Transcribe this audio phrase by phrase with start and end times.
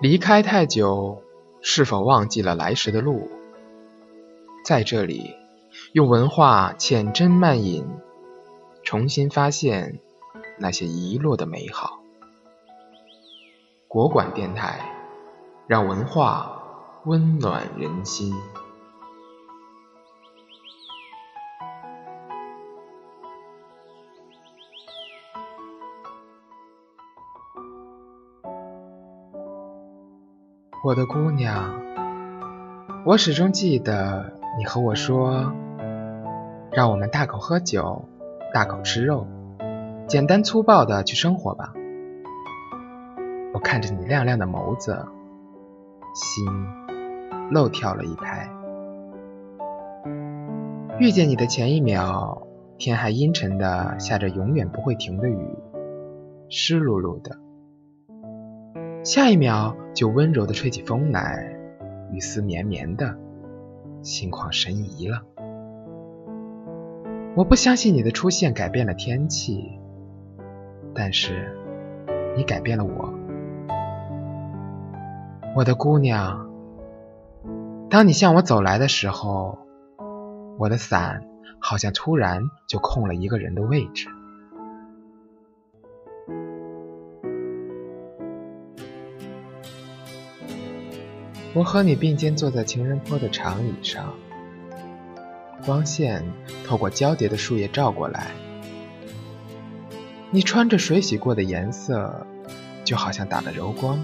[0.00, 1.22] 离开太久，
[1.60, 3.28] 是否忘记了来时的路？
[4.64, 5.34] 在这里，
[5.92, 7.86] 用文化浅斟慢饮，
[8.82, 10.00] 重新发现
[10.58, 12.00] 那些遗落的美好。
[13.88, 14.80] 国馆电台，
[15.66, 16.62] 让文化
[17.04, 18.34] 温暖人心。
[30.82, 31.78] 我的姑娘，
[33.04, 35.52] 我始终记得你和我说，
[36.72, 38.06] 让我们大口喝酒，
[38.54, 39.26] 大口吃肉，
[40.06, 41.74] 简单粗暴的去生活吧。
[43.52, 45.04] 我看着你亮亮的眸子，
[46.14, 46.46] 心
[47.50, 48.48] 漏跳了一拍。
[50.98, 52.46] 遇见你的前一秒，
[52.78, 55.46] 天还阴沉的下着永远不会停的雨，
[56.48, 57.36] 湿漉漉的。
[59.02, 61.56] 下一秒就温柔的吹起风来，
[62.12, 63.16] 雨丝绵绵的，
[64.02, 65.22] 心旷神怡了。
[67.34, 69.80] 我不相信你的出现改变了天气，
[70.94, 71.56] 但是
[72.36, 73.14] 你改变了我，
[75.56, 76.50] 我的姑娘。
[77.88, 79.58] 当你向我走来的时候，
[80.58, 81.24] 我的伞
[81.58, 84.08] 好像突然就空了一个人的位置。
[91.52, 94.14] 我和你并肩坐在情人坡的长椅上，
[95.66, 96.24] 光线
[96.64, 98.28] 透过交叠的树叶照过来，
[100.30, 102.24] 你穿着水洗过的颜色，
[102.84, 103.98] 就好像打了柔光。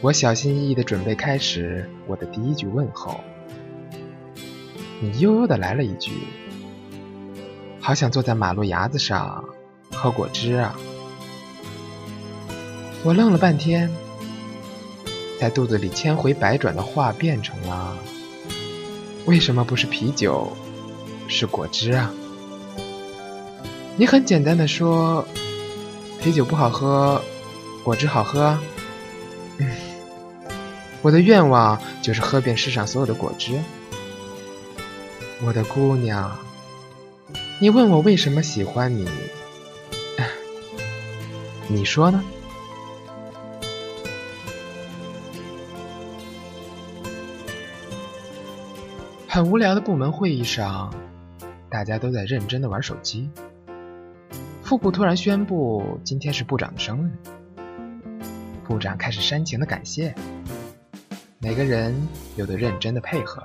[0.00, 3.20] 我小心翼翼地准备开始我的第一句问候，
[5.00, 6.10] 你悠悠地来了一句
[7.80, 9.44] ：“好想坐在马路牙子上
[9.92, 10.76] 喝果汁啊！”
[13.06, 13.88] 我愣了半天。
[15.42, 17.98] 在肚子里千回百转的话变成了：
[19.26, 20.56] 为什么不是啤酒，
[21.26, 22.12] 是果汁啊？
[23.96, 25.26] 你很简单的说，
[26.22, 27.20] 啤酒不好喝，
[27.82, 28.56] 果汁好喝。
[29.58, 29.68] 嗯，
[31.02, 33.58] 我的愿望就是喝遍世上所有的果汁。
[35.44, 36.38] 我的姑娘，
[37.58, 39.08] 你问我为什么喜欢你，
[41.66, 42.22] 你说呢？
[49.42, 50.94] 很无聊的部门会议上，
[51.68, 53.28] 大家都在认真的玩手机。
[54.62, 57.10] 副部突然宣布今天是部长的生日，
[58.62, 60.14] 部长开始煽情的感谢，
[61.40, 63.42] 每个人有的认真的配合。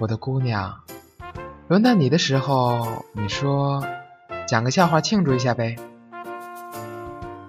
[0.00, 0.74] 我的姑娘，
[1.68, 3.86] 轮到你的时候，你说
[4.44, 5.76] 讲个笑话庆祝一下呗。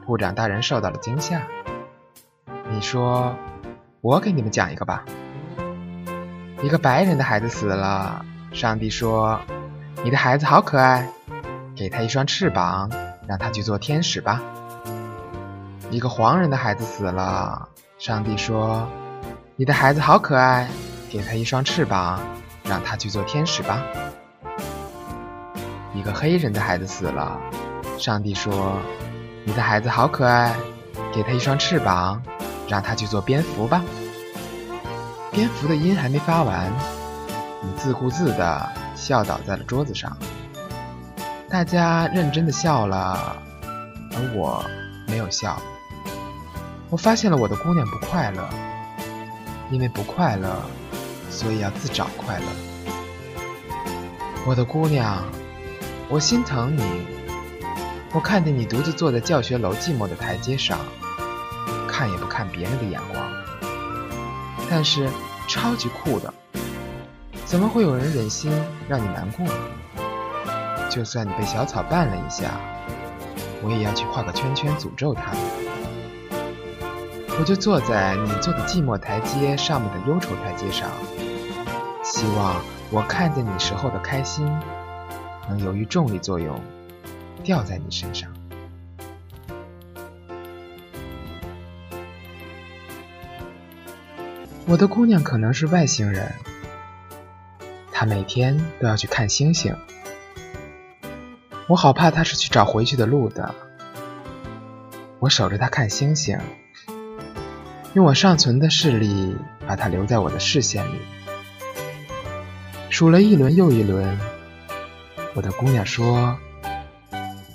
[0.06, 1.48] 部长大人受到了惊吓，
[2.70, 3.36] 你说
[4.02, 5.04] 我给你们讲一个吧。
[6.63, 9.40] 一个白人的孩子死了，上帝说
[10.03, 11.07] ：“你的孩子好可爱，
[11.75, 12.90] 给他一双翅膀，
[13.28, 14.41] 让他去做天使吧。”
[15.91, 17.69] 一个黄人的孩子死了，
[18.00, 18.88] 上帝说
[19.56, 20.68] ：“你的孩子好可爱，
[21.12, 22.19] 给他一双翅膀，
[22.63, 23.79] 让他去做天使吧。”
[25.94, 27.39] 一个黑人的孩子死了，
[28.00, 28.79] 上帝说
[29.45, 30.56] ：“你的孩子好可爱，
[31.13, 32.19] 给他一双翅膀，
[32.68, 33.84] 让他去做蝙蝠吧。”
[35.38, 36.74] 蝙蝠的音还没发完，
[37.62, 40.18] 你自顾自地笑倒在了桌子上。
[41.48, 43.38] 大家认真的笑了，
[44.14, 44.66] 而我
[45.06, 45.62] 没有笑。
[46.90, 48.50] 我发现了我的姑娘不快乐，
[49.70, 50.59] 因为不快乐，
[51.30, 52.46] 所以要自找快乐。
[54.48, 55.24] 我的姑娘，
[56.09, 57.06] 我心疼你。
[58.12, 60.80] 我看见你独自坐在教学楼寂寞的台阶上，
[61.88, 63.37] 看也不看别人的眼光。
[64.70, 65.10] 但是
[65.48, 66.34] 超级酷的，
[67.46, 68.52] 怎么会有人忍心
[68.90, 69.46] 让你难过？
[70.90, 72.60] 就算你被小草绊了一下，
[73.62, 75.31] 我也要去画个圈圈诅咒他。
[77.40, 80.90] 我就坐在你坐的寂寞台阶上面的忧愁台阶上，
[82.04, 84.48] 希望我看见你时候的开心，
[85.48, 86.60] 能由于重力作用
[87.44, 88.30] 掉在你身上。
[94.69, 96.34] 我的姑娘可能是外星人，
[97.94, 99.74] 她每天都要去看星星。
[101.68, 103.56] 我好怕她是去找回去的路的。
[105.19, 106.38] 我守着她看星星，
[107.94, 111.00] 用我尚存的视力把她留在我的视线里。
[112.90, 114.20] 数了一轮又一轮，
[115.34, 116.38] 我的姑娘说：“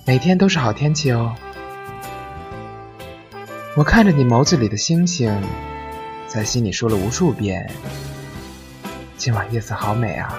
[0.07, 1.35] 每天都是好天气哦。”
[3.77, 5.43] 我看着你眸子里的星星，
[6.33, 7.71] 在心里说了无数遍：
[9.19, 10.33] 今晚夜色好美啊，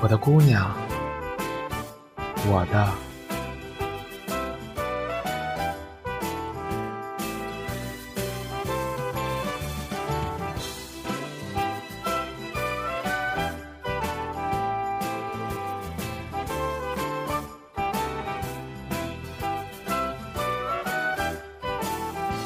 [0.00, 0.72] 我的姑娘，
[2.46, 3.11] 我的。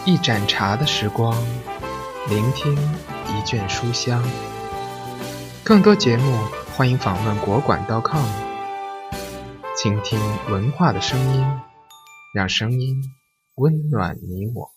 [0.06, 1.34] 一盏茶的时光，
[2.28, 2.72] 聆听
[3.26, 4.22] 一卷书香。
[5.64, 6.38] 更多节目，
[6.76, 8.24] 欢迎访问国馆 .com，
[9.76, 10.16] 倾听
[10.48, 11.44] 文化的声音，
[12.32, 13.02] 让声音
[13.56, 14.70] 温暖你我。